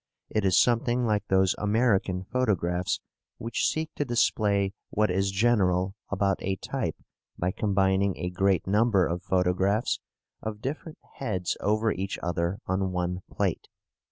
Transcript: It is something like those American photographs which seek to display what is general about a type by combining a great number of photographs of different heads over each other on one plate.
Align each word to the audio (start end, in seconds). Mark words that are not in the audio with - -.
It 0.31 0.43
is 0.45 0.57
something 0.57 1.05
like 1.05 1.27
those 1.27 1.53
American 1.59 2.23
photographs 2.23 2.99
which 3.37 3.67
seek 3.67 3.93
to 3.97 4.03
display 4.03 4.73
what 4.89 5.11
is 5.11 5.29
general 5.29 5.93
about 6.09 6.41
a 6.41 6.55
type 6.55 6.95
by 7.37 7.51
combining 7.51 8.17
a 8.17 8.31
great 8.31 8.65
number 8.65 9.05
of 9.05 9.21
photographs 9.21 9.99
of 10.41 10.59
different 10.59 10.97
heads 11.17 11.55
over 11.59 11.91
each 11.91 12.17
other 12.23 12.57
on 12.65 12.91
one 12.91 13.21
plate. 13.29 13.67